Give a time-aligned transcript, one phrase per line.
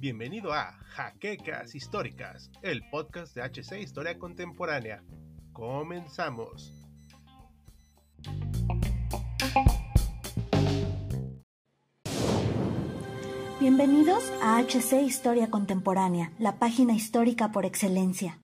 [0.00, 5.04] Bienvenido a Jaquecas Históricas, el podcast de HC Historia Contemporánea.
[5.52, 6.72] Comenzamos.
[13.60, 18.40] Bienvenidos a HC Historia Contemporánea, la página histórica por excelencia.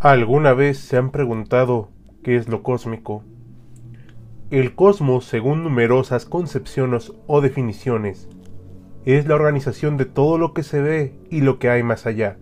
[0.00, 1.90] ¿Alguna vez se han preguntado
[2.24, 3.22] qué es lo cósmico?
[4.54, 8.28] El cosmos, según numerosas concepciones o definiciones,
[9.04, 12.36] es la organización de todo lo que se ve y lo que hay más allá.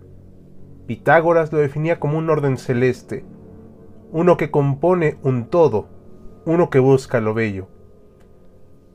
[0.85, 3.25] Pitágoras lo definía como un orden celeste,
[4.11, 5.87] uno que compone un todo,
[6.45, 7.67] uno que busca lo bello.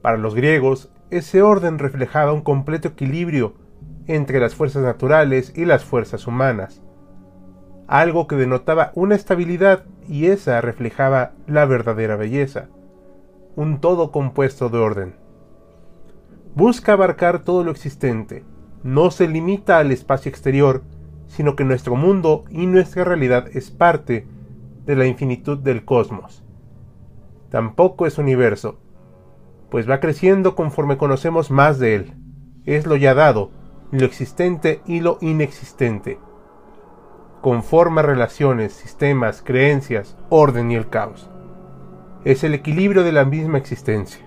[0.00, 3.54] Para los griegos, ese orden reflejaba un completo equilibrio
[4.06, 6.84] entre las fuerzas naturales y las fuerzas humanas,
[7.88, 12.68] algo que denotaba una estabilidad y esa reflejaba la verdadera belleza,
[13.58, 15.16] un todo compuesto de orden.
[16.54, 18.44] Busca abarcar todo lo existente,
[18.84, 20.84] no se limita al espacio exterior,
[21.26, 24.28] sino que nuestro mundo y nuestra realidad es parte
[24.86, 26.44] de la infinitud del cosmos.
[27.50, 28.78] Tampoco es universo,
[29.70, 32.12] pues va creciendo conforme conocemos más de él.
[32.64, 33.50] Es lo ya dado,
[33.90, 36.20] lo existente y lo inexistente.
[37.40, 41.28] Conforma relaciones, sistemas, creencias, orden y el caos.
[42.28, 44.22] Es el equilibrio de la misma existencia.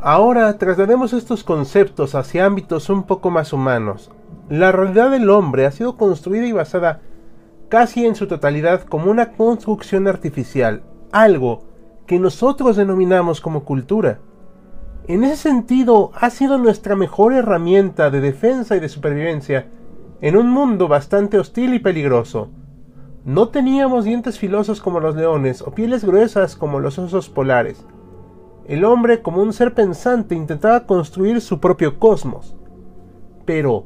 [0.00, 4.12] Ahora traslademos estos conceptos hacia ámbitos un poco más humanos.
[4.48, 7.00] La realidad del hombre ha sido construida y basada
[7.68, 11.64] casi en su totalidad como una construcción artificial, algo
[12.06, 14.20] que nosotros denominamos como cultura.
[15.08, 19.66] En ese sentido, ha sido nuestra mejor herramienta de defensa y de supervivencia
[20.20, 22.50] en un mundo bastante hostil y peligroso.
[23.28, 27.84] No teníamos dientes filosos como los leones o pieles gruesas como los osos polares.
[28.66, 32.56] El hombre, como un ser pensante, intentaba construir su propio cosmos.
[33.44, 33.84] Pero,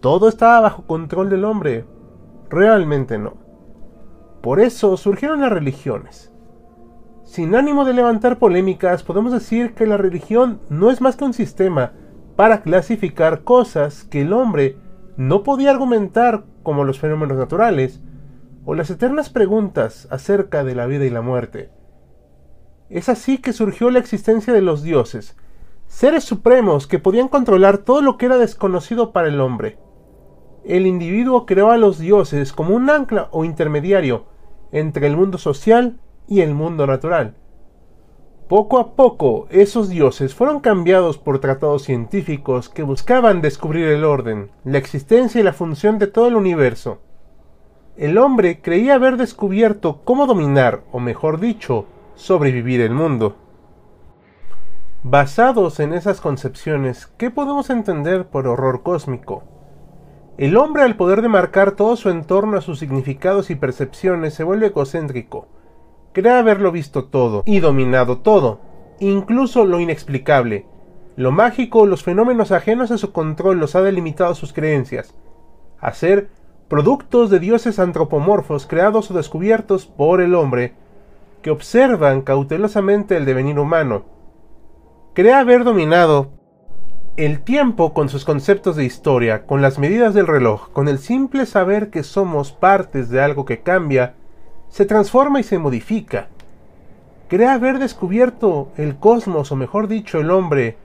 [0.00, 1.86] ¿todo estaba bajo control del hombre?
[2.50, 3.38] Realmente no.
[4.42, 6.30] Por eso surgieron las religiones.
[7.22, 11.32] Sin ánimo de levantar polémicas, podemos decir que la religión no es más que un
[11.32, 11.92] sistema
[12.36, 14.76] para clasificar cosas que el hombre
[15.16, 18.02] no podía argumentar como los fenómenos naturales
[18.64, 21.70] o las eternas preguntas acerca de la vida y la muerte.
[22.90, 25.36] Es así que surgió la existencia de los dioses,
[25.86, 29.78] seres supremos que podían controlar todo lo que era desconocido para el hombre.
[30.64, 34.24] El individuo creó a los dioses como un ancla o intermediario
[34.72, 37.36] entre el mundo social y el mundo natural.
[38.48, 44.50] Poco a poco, esos dioses fueron cambiados por tratados científicos que buscaban descubrir el orden,
[44.64, 46.98] la existencia y la función de todo el universo.
[47.96, 53.36] El hombre creía haber descubierto cómo dominar, o mejor dicho, sobrevivir el mundo.
[55.04, 59.44] Basados en esas concepciones, ¿qué podemos entender por horror cósmico?
[60.38, 64.42] El hombre al poder de marcar todo su entorno a sus significados y percepciones se
[64.42, 65.46] vuelve egocéntrico,
[66.12, 68.58] cree haberlo visto todo y dominado todo,
[68.98, 70.66] incluso lo inexplicable.
[71.14, 75.14] Lo mágico, los fenómenos ajenos a su control los ha delimitado sus creencias,
[75.78, 76.30] a ser
[76.74, 80.74] productos de dioses antropomorfos creados o descubiertos por el hombre,
[81.40, 84.06] que observan cautelosamente el devenir humano.
[85.12, 86.32] Cree haber dominado
[87.16, 91.46] el tiempo con sus conceptos de historia, con las medidas del reloj, con el simple
[91.46, 94.16] saber que somos partes de algo que cambia,
[94.68, 96.26] se transforma y se modifica.
[97.28, 100.76] Cree haber descubierto el cosmos, o mejor dicho, el hombre.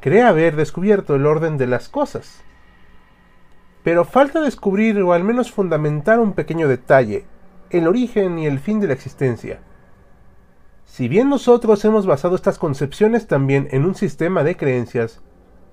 [0.00, 2.44] Cree haber descubierto el orden de las cosas.
[3.82, 7.24] Pero falta descubrir o al menos fundamentar un pequeño detalle,
[7.70, 9.60] el origen y el fin de la existencia.
[10.84, 15.22] Si bien nosotros hemos basado estas concepciones también en un sistema de creencias,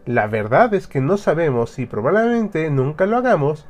[0.06, 3.68] la verdad es que no sabemos y probablemente nunca lo hagamos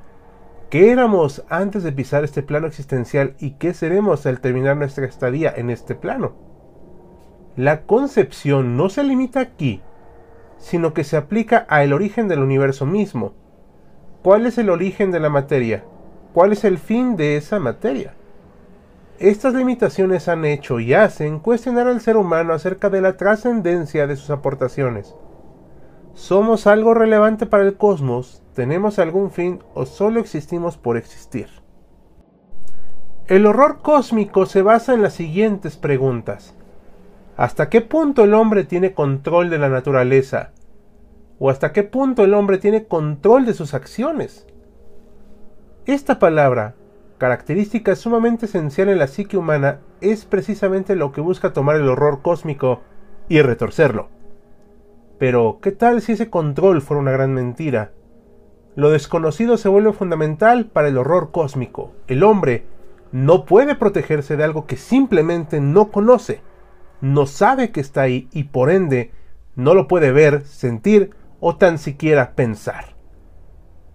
[0.70, 5.54] qué éramos antes de pisar este plano existencial y qué seremos al terminar nuestra estadía
[5.56, 6.36] en este plano.
[7.56, 9.82] La concepción no se limita aquí,
[10.58, 13.34] sino que se aplica al origen del universo mismo.
[14.24, 15.84] ¿Cuál es el origen de la materia?
[16.34, 18.14] ¿Cuál es el fin de esa materia?
[19.20, 24.16] Estas limitaciones han hecho y hacen cuestionar al ser humano acerca de la trascendencia de
[24.16, 25.16] sus aportaciones.
[26.14, 31.48] ¿Somos algo relevante para el cosmos ¿Tenemos algún fin o solo existimos por existir?
[33.28, 36.56] El horror cósmico se basa en las siguientes preguntas.
[37.36, 40.54] ¿Hasta qué punto el hombre tiene control de la naturaleza?
[41.40, 44.48] ¿O hasta qué punto el hombre tiene control de sus acciones?
[45.86, 46.76] Esta palabra,
[47.18, 52.22] característica sumamente esencial en la psique humana, es precisamente lo que busca tomar el horror
[52.22, 52.82] cósmico
[53.30, 54.10] y retorcerlo.
[55.20, 57.92] Pero, ¿qué tal si ese control fuera una gran mentira?
[58.76, 61.94] Lo desconocido se vuelve fundamental para el horror cósmico.
[62.08, 62.66] El hombre
[63.12, 66.42] no puede protegerse de algo que simplemente no conoce,
[67.02, 69.12] no sabe que está ahí y por ende
[69.56, 72.96] no lo puede ver, sentir o tan siquiera pensar.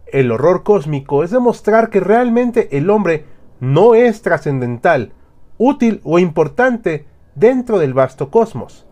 [0.07, 3.25] El horror cósmico es demostrar que realmente el hombre
[3.61, 5.13] no es trascendental,
[5.57, 8.87] útil o importante dentro del vasto cosmos.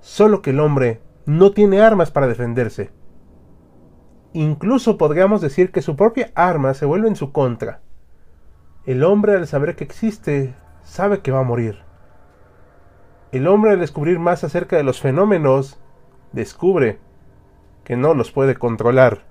[0.00, 2.90] Solo que el hombre no tiene armas para defenderse.
[4.32, 7.80] Incluso podríamos decir que su propia arma se vuelve en su contra.
[8.84, 11.78] El hombre al saber que existe sabe que va a morir.
[13.32, 15.80] El hombre al descubrir más acerca de los fenómenos
[16.32, 16.98] descubre
[17.84, 19.22] que no los puede controlar.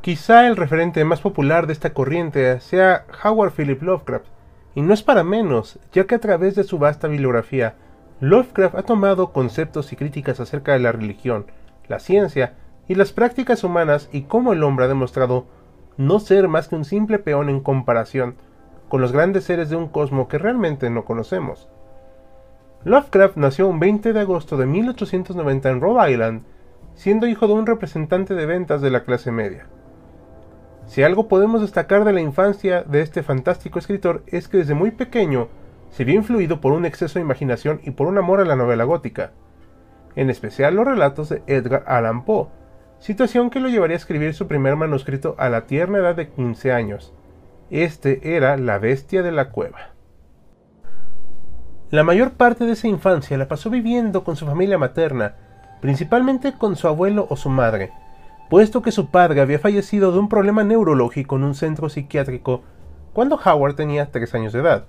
[0.00, 4.26] Quizá el referente más popular de esta corriente sea Howard Philip Lovecraft,
[4.74, 7.76] y no es para menos, ya que a través de su vasta bibliografía,
[8.20, 11.46] Lovecraft ha tomado conceptos y críticas acerca de la religión,
[11.88, 12.54] la ciencia
[12.88, 15.46] y las prácticas humanas y cómo el hombre ha demostrado
[15.96, 18.36] no ser más que un simple peón en comparación
[18.88, 21.68] con los grandes seres de un cosmo que realmente no conocemos.
[22.84, 26.42] Lovecraft nació un 20 de agosto de 1890 en Rhode Island,
[26.94, 29.66] siendo hijo de un representante de ventas de la clase media.
[30.86, 34.90] Si algo podemos destacar de la infancia de este fantástico escritor es que desde muy
[34.90, 35.48] pequeño
[35.88, 38.84] se vio influido por un exceso de imaginación y por un amor a la novela
[38.84, 39.32] gótica,
[40.14, 42.48] en especial los relatos de Edgar Allan Poe,
[42.98, 46.72] situación que lo llevaría a escribir su primer manuscrito a la tierna edad de 15
[46.72, 47.14] años.
[47.70, 49.93] Este era La bestia de la cueva.
[51.90, 55.34] La mayor parte de esa infancia la pasó viviendo con su familia materna,
[55.80, 57.92] principalmente con su abuelo o su madre,
[58.48, 62.62] puesto que su padre había fallecido de un problema neurológico en un centro psiquiátrico
[63.12, 64.84] cuando Howard tenía tres años de edad.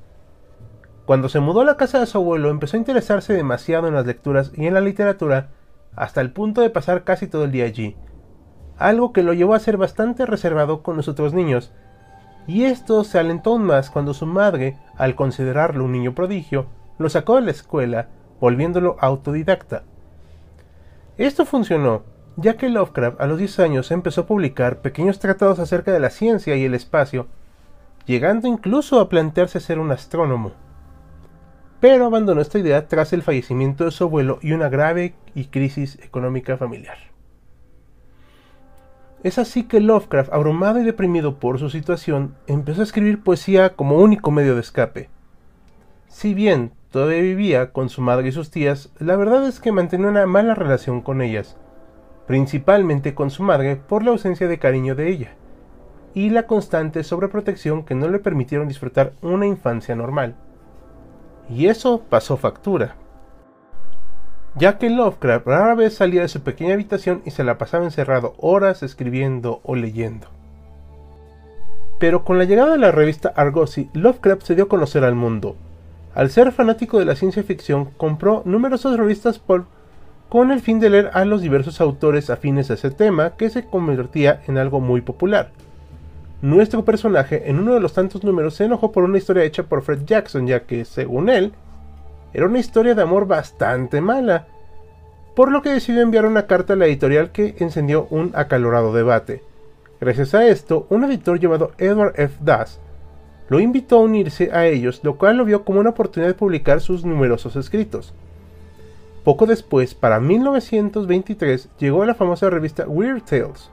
[1.05, 4.05] Cuando se mudó a la casa de su abuelo empezó a interesarse demasiado en las
[4.05, 5.49] lecturas y en la literatura
[5.95, 7.95] hasta el punto de pasar casi todo el día allí,
[8.77, 11.71] algo que lo llevó a ser bastante reservado con los otros niños,
[12.47, 17.09] y esto se alentó aún más cuando su madre, al considerarlo un niño prodigio, lo
[17.09, 18.09] sacó de la escuela,
[18.39, 19.83] volviéndolo autodidacta.
[21.17, 22.03] Esto funcionó,
[22.37, 26.09] ya que Lovecraft a los 10 años empezó a publicar pequeños tratados acerca de la
[26.09, 27.27] ciencia y el espacio,
[28.05, 30.51] llegando incluso a plantearse ser un astrónomo.
[31.79, 35.97] Pero abandonó esta idea tras el fallecimiento de su abuelo y una grave y crisis
[36.01, 36.97] económica familiar.
[39.23, 43.97] Es así que Lovecraft, abrumado y deprimido por su situación, empezó a escribir poesía como
[43.97, 45.09] único medio de escape.
[46.07, 50.07] Si bien todavía vivía con su madre y sus tías, la verdad es que mantenía
[50.07, 51.57] una mala relación con ellas,
[52.25, 55.33] principalmente con su madre por la ausencia de cariño de ella,
[56.13, 60.35] y la constante sobreprotección que no le permitieron disfrutar una infancia normal.
[61.49, 62.95] Y eso pasó factura,
[64.55, 68.35] ya que Lovecraft rara vez salía de su pequeña habitación y se la pasaba encerrado
[68.37, 70.27] horas escribiendo o leyendo.
[71.99, 75.57] Pero con la llegada de la revista Argosy, Lovecraft se dio a conocer al mundo.
[76.15, 79.65] Al ser fanático de la ciencia ficción, compró numerosas revistas por
[80.29, 83.65] con el fin de leer a los diversos autores afines a ese tema que se
[83.65, 85.51] convertía en algo muy popular.
[86.41, 89.81] Nuestro personaje en uno de los tantos números se enojó por una historia hecha por
[89.81, 91.53] Fred Jackson, ya que, según él,
[92.33, 94.47] era una historia de amor bastante mala,
[95.35, 99.43] por lo que decidió enviar una carta a la editorial que encendió un acalorado debate.
[99.99, 102.35] Gracias a esto, un editor llamado Edward F.
[102.41, 102.79] Das
[103.47, 106.81] lo invitó a unirse a ellos, lo cual lo vio como una oportunidad de publicar
[106.81, 108.13] sus numerosos escritos.
[109.23, 113.69] Poco después, para 1923, llegó a la famosa revista Weird Tales.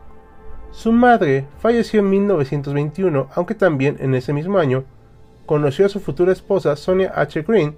[0.70, 4.84] Su madre falleció en 1921, aunque también en ese mismo año
[5.44, 7.42] conoció a su futura esposa Sonia H.
[7.42, 7.76] Green,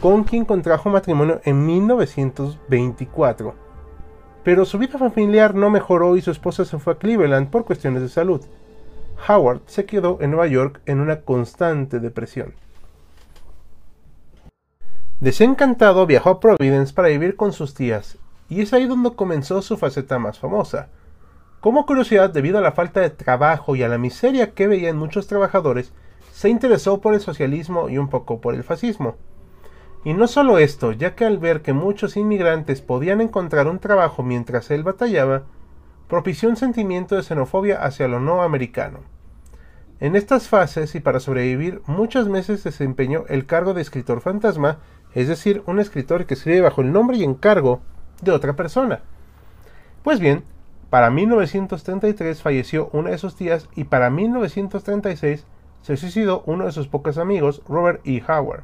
[0.00, 3.54] con quien contrajo matrimonio en 1924.
[4.42, 8.02] Pero su vida familiar no mejoró y su esposa se fue a Cleveland por cuestiones
[8.02, 8.40] de salud.
[9.28, 12.54] Howard se quedó en Nueva York en una constante depresión.
[15.20, 18.18] Desencantado viajó a Providence para vivir con sus tías,
[18.48, 20.88] y es ahí donde comenzó su faceta más famosa.
[21.60, 25.26] Como curiosidad, debido a la falta de trabajo y a la miseria que veían muchos
[25.26, 25.92] trabajadores,
[26.32, 29.16] se interesó por el socialismo y un poco por el fascismo.
[30.04, 34.22] Y no solo esto, ya que al ver que muchos inmigrantes podían encontrar un trabajo
[34.22, 35.44] mientras él batallaba,
[36.08, 39.00] propició un sentimiento de xenofobia hacia lo no americano.
[39.98, 44.78] En estas fases y para sobrevivir, muchos meses desempeñó el cargo de escritor fantasma
[45.16, 47.80] es decir, un escritor que escribe bajo el nombre y encargo
[48.20, 49.00] de otra persona.
[50.02, 50.44] Pues bien,
[50.90, 55.44] Para 1933 falleció una de sus tías y para 1936
[55.82, 58.22] se suicidó uno de sus pocos amigos, Robert E.
[58.28, 58.62] Howard,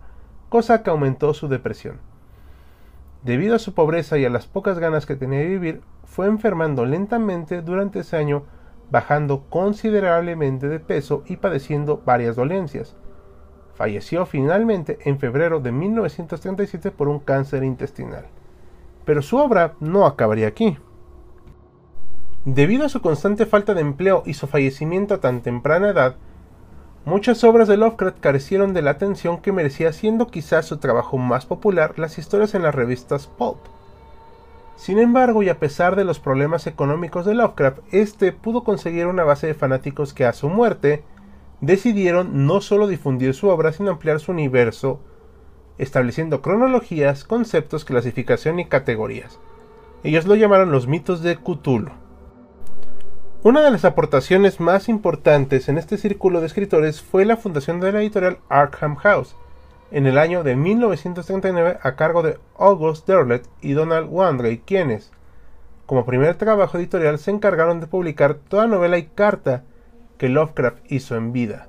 [0.49, 1.99] cosa que aumentó su depresión.
[3.23, 6.85] Debido a su pobreza y a las pocas ganas que tenía de vivir, fue enfermando
[6.85, 8.43] lentamente durante ese año,
[8.91, 12.97] bajando considerablemente de peso y padeciendo varias dolencias.
[13.75, 18.27] Falleció finalmente en febrero de 1937 por un cáncer intestinal.
[19.05, 20.77] Pero su obra no acabaría aquí.
[22.45, 26.17] Debido a su constante falta de empleo y su fallecimiento a tan temprana edad,
[27.05, 31.47] Muchas obras de Lovecraft carecieron de la atención que merecía siendo quizás su trabajo más
[31.47, 33.59] popular las historias en las revistas pulp.
[34.77, 39.25] Sin embargo, y a pesar de los problemas económicos de Lovecraft, este pudo conseguir una
[39.25, 41.03] base de fanáticos que a su muerte
[41.61, 45.01] decidieron no solo difundir su obra, sino ampliar su universo,
[45.79, 49.41] estableciendo cronologías, conceptos, clasificación y categorías.
[50.05, 51.91] Ellos lo llamaron los mitos de Cthulhu.
[53.45, 57.91] Una de las aportaciones más importantes en este círculo de escritores fue la fundación de
[57.91, 59.35] la editorial Arkham House,
[59.91, 65.11] en el año de 1939 a cargo de August Derleth y Donald Wandrey, quienes,
[65.87, 69.65] como primer trabajo editorial, se encargaron de publicar toda novela y carta
[70.19, 71.67] que Lovecraft hizo en vida.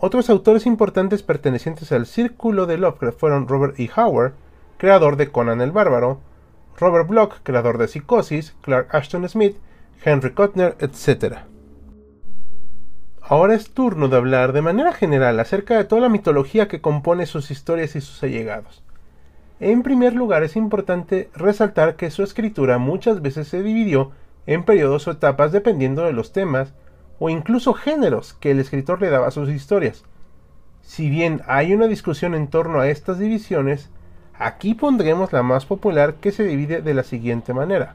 [0.00, 3.88] Otros autores importantes pertenecientes al círculo de Lovecraft fueron Robert E.
[3.96, 4.34] Howard,
[4.76, 6.20] creador de Conan el Bárbaro,
[6.76, 9.56] Robert Bloch, creador de Psicosis, Clark Ashton Smith,
[10.04, 11.42] Henry Kotner, etc.
[13.20, 17.26] Ahora es turno de hablar de manera general acerca de toda la mitología que compone
[17.26, 18.82] sus historias y sus allegados.
[19.60, 24.10] En primer lugar es importante resaltar que su escritura muchas veces se dividió
[24.46, 26.72] en periodos o etapas dependiendo de los temas
[27.20, 30.04] o incluso géneros que el escritor le daba a sus historias.
[30.80, 33.88] Si bien hay una discusión en torno a estas divisiones,
[34.34, 37.94] aquí pondremos la más popular que se divide de la siguiente manera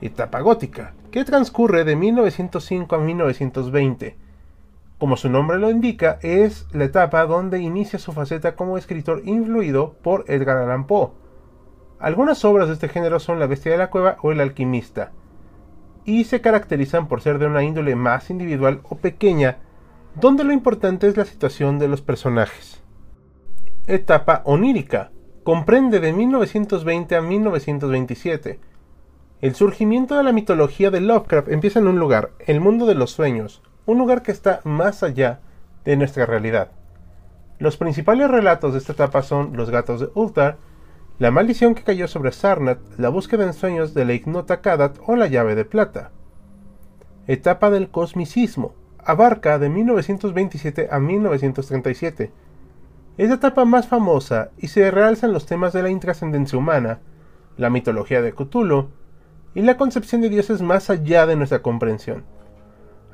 [0.00, 4.16] etapa gótica, que transcurre de 1905 a 1920.
[4.98, 9.94] Como su nombre lo indica, es la etapa donde inicia su faceta como escritor influido
[10.02, 11.10] por Edgar Allan Poe.
[11.98, 15.12] Algunas obras de este género son La bestia de la cueva o El alquimista,
[16.04, 19.58] y se caracterizan por ser de una índole más individual o pequeña,
[20.20, 22.82] donde lo importante es la situación de los personajes.
[23.86, 25.10] Etapa onírica,
[25.44, 28.60] comprende de 1920 a 1927,
[29.40, 33.10] el surgimiento de la mitología de Lovecraft empieza en un lugar, el mundo de los
[33.10, 35.40] sueños, un lugar que está más allá
[35.86, 36.72] de nuestra realidad.
[37.58, 40.58] Los principales relatos de esta etapa son Los gatos de Ultar,
[41.18, 45.16] La maldición que cayó sobre Sarnat, La búsqueda en sueños de la ignota Kadat o
[45.16, 46.10] La llave de plata.
[47.26, 52.30] Etapa del cosmicismo, abarca de 1927 a 1937.
[53.16, 57.00] Es la etapa más famosa y se realzan los temas de la intrascendencia humana,
[57.56, 58.90] la mitología de Cthulhu,
[59.54, 62.24] y la concepción de dioses más allá de nuestra comprensión.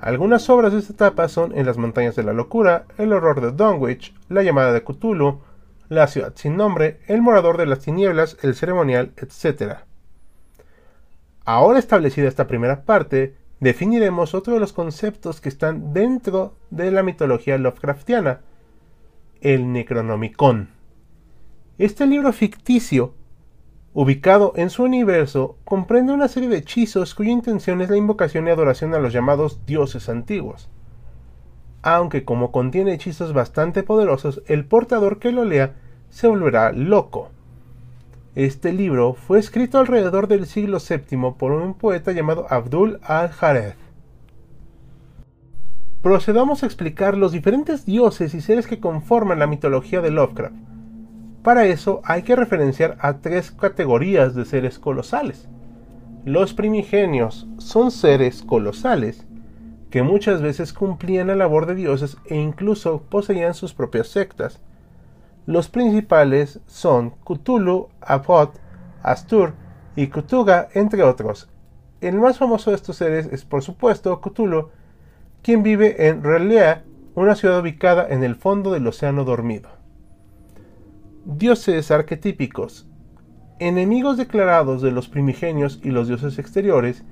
[0.01, 3.53] Algunas obras de esta etapa son En las montañas de la locura, El horror de
[3.53, 5.41] Dunwich, La llamada de Cthulhu,
[5.89, 9.79] La ciudad sin nombre, El morador de las tinieblas, El ceremonial, etc.
[11.45, 17.03] Ahora establecida esta primera parte, definiremos otro de los conceptos que están dentro de la
[17.03, 18.41] mitología Lovecraftiana,
[19.41, 20.71] el Necronomicon.
[21.79, 23.15] Este libro ficticio
[23.97, 28.51] ubicado en su universo, comprende una serie de hechizos cuya intención es la invocación y
[28.51, 30.69] adoración a los llamados dioses antiguos.
[31.81, 35.77] Aunque como contiene hechizos bastante poderosos, el portador que lo lea
[36.11, 37.31] se volverá loco.
[38.35, 43.77] Este libro fue escrito alrededor del siglo VII por un poeta llamado Abdul al-Jareth.
[46.03, 50.76] Procedamos a explicar los diferentes dioses y seres que conforman la mitología de Lovecraft
[51.47, 55.47] para eso hay que referenciar a tres categorías de seres colosales.
[56.25, 59.25] Los primigenios son seres colosales
[59.89, 64.61] que muchas veces cumplían la labor de dioses e incluso poseían sus propias sectas.
[65.47, 68.59] Los principales son Cthulhu, Apot,
[69.05, 69.55] Astur
[69.95, 71.49] y Cthulhu, entre otros.
[72.01, 74.71] El más famoso de estos seres es por supuesto Cthulhu,
[75.43, 76.83] quien vive en Relea,
[77.15, 79.76] una ciudad ubicada en el fondo del océano dormido.
[81.29, 82.87] Dioses arquetípicos.
[83.59, 87.03] Enemigos declarados de los primigenios y los dioses exteriores,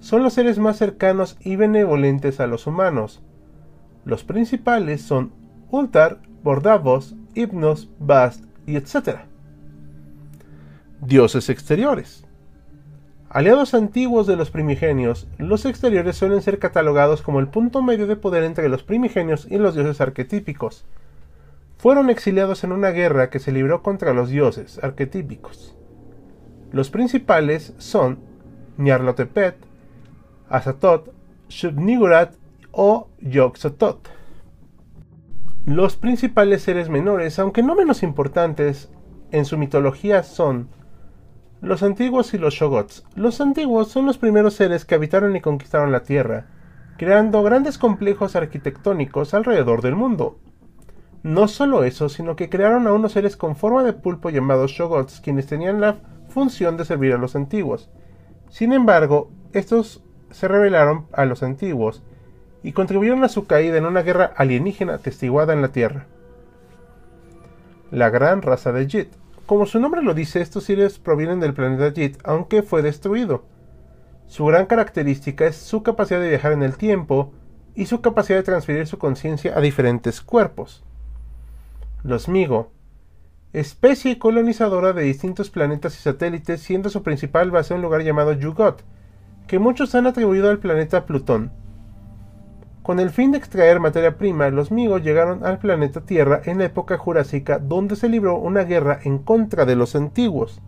[0.00, 3.22] son los seres más cercanos y benevolentes a los humanos.
[4.04, 5.30] Los principales son
[5.70, 9.20] Ultar, Bordavos, Hipnos, Bast y etc.
[11.00, 12.26] Dioses exteriores.
[13.30, 18.16] Aliados antiguos de los primigenios, los exteriores suelen ser catalogados como el punto medio de
[18.16, 20.84] poder entre los primigenios y los dioses arquetípicos
[21.82, 25.76] fueron exiliados en una guerra que se libró contra los dioses arquetípicos.
[26.70, 28.20] Los principales son
[28.78, 29.56] Nyarlathotep,
[30.48, 31.08] Azathoth,
[31.48, 32.36] Shub-Niggurath
[32.70, 34.10] o Yog-Sothoth.
[35.66, 38.88] Los principales seres menores, aunque no menos importantes,
[39.32, 40.68] en su mitología son
[41.62, 43.04] los antiguos y los Shogots.
[43.16, 46.46] Los antiguos son los primeros seres que habitaron y conquistaron la Tierra,
[46.96, 50.38] creando grandes complejos arquitectónicos alrededor del mundo.
[51.22, 55.20] No solo eso, sino que crearon a unos seres con forma de pulpo llamados Shogots,
[55.20, 55.98] quienes tenían la
[56.28, 57.90] función de servir a los antiguos.
[58.48, 62.02] Sin embargo, estos se rebelaron a los antiguos
[62.64, 66.06] y contribuyeron a su caída en una guerra alienígena testiguada en la Tierra.
[67.92, 69.08] La gran raza de Jit.
[69.46, 73.44] Como su nombre lo dice, estos seres provienen del planeta Jit, aunque fue destruido.
[74.26, 77.32] Su gran característica es su capacidad de viajar en el tiempo
[77.74, 80.84] y su capacidad de transferir su conciencia a diferentes cuerpos.
[82.04, 82.72] Los Migo.
[83.52, 88.82] Especie colonizadora de distintos planetas y satélites, siendo su principal base un lugar llamado Yugot,
[89.46, 91.52] que muchos han atribuido al planeta Plutón.
[92.82, 96.64] Con el fin de extraer materia prima, los Migos llegaron al planeta Tierra en la
[96.64, 100.60] época jurásica, donde se libró una guerra en contra de los antiguos.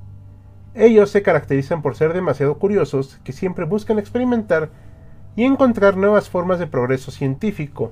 [0.74, 4.70] Ellos se caracterizan por ser demasiado curiosos, que siempre buscan experimentar
[5.34, 7.90] y encontrar nuevas formas de progreso científico.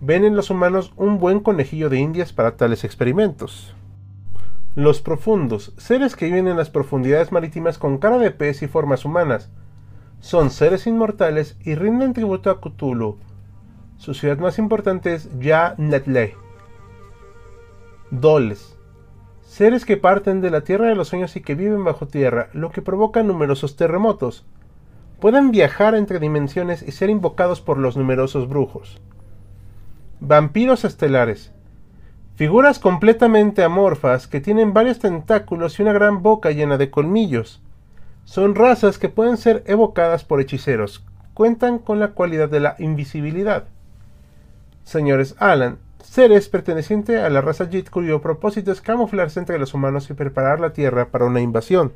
[0.00, 3.74] Ven en los humanos un buen conejillo de indias para tales experimentos.
[4.74, 9.06] Los profundos, seres que viven en las profundidades marítimas con cara de pez y formas
[9.06, 9.48] humanas,
[10.20, 13.16] son seres inmortales y rinden tributo a Cthulhu.
[13.96, 16.34] Su ciudad más importante es Ya Netle.
[18.10, 18.76] Doles.
[19.40, 22.70] Seres que parten de la tierra de los sueños y que viven bajo tierra, lo
[22.70, 24.44] que provoca numerosos terremotos.
[25.20, 29.00] Pueden viajar entre dimensiones y ser invocados por los numerosos brujos.
[30.20, 31.52] Vampiros estelares.
[32.36, 37.60] Figuras completamente amorfas que tienen varios tentáculos y una gran boca llena de colmillos.
[38.24, 41.04] Son razas que pueden ser evocadas por hechiceros.
[41.34, 43.64] Cuentan con la cualidad de la invisibilidad.
[44.84, 50.08] Señores Alan, seres pertenecientes a la raza Jit cuyo propósito es camuflarse entre los humanos
[50.08, 51.92] y preparar la Tierra para una invasión.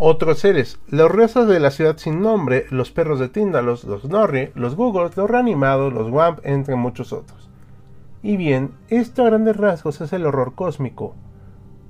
[0.00, 4.52] Otros seres, los razas de la ciudad sin nombre, los perros de Tíndalos, los Norri,
[4.54, 7.50] los Googles, los reanimados, los Wamp, entre muchos otros.
[8.22, 11.16] Y bien, esto a grandes rasgos es el horror cósmico,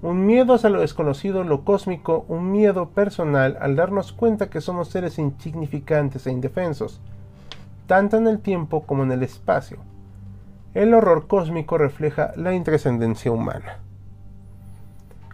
[0.01, 4.89] un miedo hacia lo desconocido, lo cósmico, un miedo personal al darnos cuenta que somos
[4.89, 7.03] seres insignificantes e indefensos,
[7.87, 9.81] tanto en el tiempo como en el espacio.
[10.73, 13.81] El horror cósmico refleja la intrascendencia humana.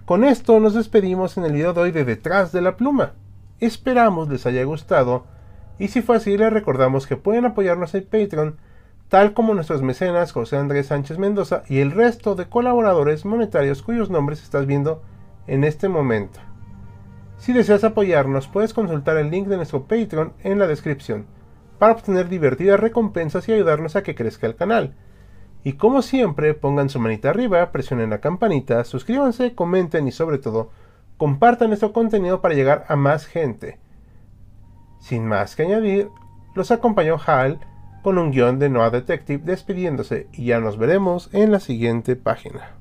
[0.05, 3.15] Con esto nos despedimos en el video de hoy de Detrás de la Pluma.
[3.59, 5.25] Esperamos les haya gustado
[5.79, 8.59] y si fue así les recordamos que pueden apoyarnos en Patreon
[9.09, 14.11] tal como nuestros mecenas José Andrés Sánchez Mendoza y el resto de colaboradores monetarios cuyos
[14.11, 15.01] nombres estás viendo
[15.47, 16.39] en este momento.
[17.39, 21.25] Si deseas apoyarnos, puedes consultar el link de nuestro Patreon en la descripción
[21.79, 24.93] para obtener divertidas recompensas y ayudarnos a que crezca el canal.
[25.67, 30.71] Y como siempre, pongan su manita arriba, presionen la campanita, suscríbanse, comenten y sobre todo,
[31.17, 33.79] compartan nuestro contenido para llegar a más gente.
[35.01, 36.11] Sin más que añadir,
[36.55, 37.61] los acompañó Hal
[38.03, 42.77] con un guion de Noah Detective despidiéndose y ya nos veremos en la siguiente página.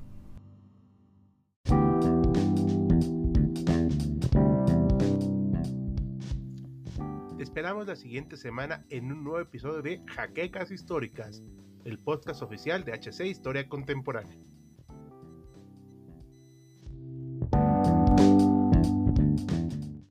[7.39, 11.43] Esperamos la siguiente semana en un nuevo episodio de Jaquecas Históricas,
[11.86, 14.38] el podcast oficial de HC Historia Contemporánea.